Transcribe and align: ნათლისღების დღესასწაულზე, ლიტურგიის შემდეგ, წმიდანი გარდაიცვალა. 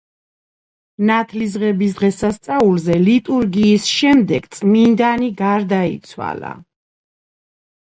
ნათლისღების 1.09 1.93
დღესასწაულზე, 1.99 2.97
ლიტურგიის 3.09 3.87
შემდეგ, 3.99 4.49
წმიდანი 4.57 5.31
გარდაიცვალა. 5.45 6.53